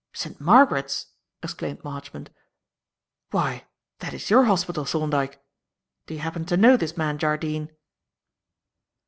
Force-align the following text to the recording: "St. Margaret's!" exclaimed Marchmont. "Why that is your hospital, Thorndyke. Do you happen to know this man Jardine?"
"St. 0.13 0.41
Margaret's!" 0.41 1.11
exclaimed 1.43 1.83
Marchmont. 1.83 2.31
"Why 3.29 3.67
that 3.99 4.15
is 4.15 4.31
your 4.31 4.45
hospital, 4.45 4.83
Thorndyke. 4.83 5.39
Do 6.07 6.15
you 6.15 6.21
happen 6.21 6.43
to 6.45 6.57
know 6.57 6.75
this 6.75 6.97
man 6.97 7.19
Jardine?" 7.19 7.69